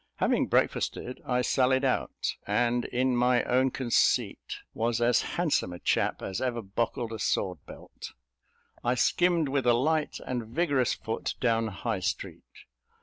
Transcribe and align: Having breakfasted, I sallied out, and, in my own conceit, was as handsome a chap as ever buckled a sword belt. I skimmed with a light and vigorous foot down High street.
Having 0.15 0.47
breakfasted, 0.47 1.21
I 1.27 1.43
sallied 1.43 1.85
out, 1.85 2.33
and, 2.47 2.85
in 2.85 3.15
my 3.15 3.43
own 3.43 3.69
conceit, 3.69 4.57
was 4.73 4.99
as 4.99 5.21
handsome 5.37 5.71
a 5.73 5.77
chap 5.77 6.23
as 6.23 6.41
ever 6.41 6.63
buckled 6.63 7.13
a 7.13 7.19
sword 7.19 7.59
belt. 7.67 8.13
I 8.83 8.95
skimmed 8.95 9.47
with 9.47 9.67
a 9.67 9.75
light 9.75 10.17
and 10.25 10.47
vigorous 10.47 10.95
foot 10.95 11.35
down 11.39 11.67
High 11.67 11.99
street. 11.99 12.65